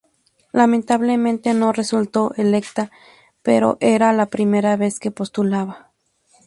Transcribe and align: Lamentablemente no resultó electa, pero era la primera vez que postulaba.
Lamentablemente 0.51 1.53
no 1.53 1.73
resultó 1.73 2.33
electa, 2.35 2.89
pero 3.43 3.77
era 3.79 4.13
la 4.13 4.25
primera 4.25 4.75
vez 4.75 4.99
que 4.99 5.11
postulaba. 5.11 5.91